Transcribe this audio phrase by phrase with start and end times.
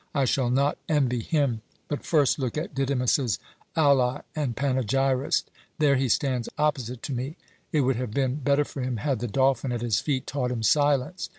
[0.15, 1.61] I shall not envy him.
[1.87, 3.37] But first look at Didymus's
[3.75, 5.43] ally and panegyrist.
[5.77, 7.37] There he stands opposite to me.
[7.71, 10.63] It would have been better for him had the dolphin at his feet taught him
[10.63, 11.29] silence.